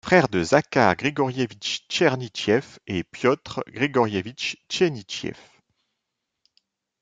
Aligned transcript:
Frère 0.03 0.29
de 0.29 0.41
Zakhar 0.41 0.95
Grigorievitch 0.95 1.85
Tchernychev 1.87 2.79
et 2.87 3.03
Piotr 3.03 3.61
Grigorievitch 3.67 4.57
Tchenychev. 4.67 5.35